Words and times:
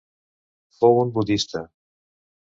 Fou 0.77 0.97
un 1.01 1.11
budista. 1.17 1.61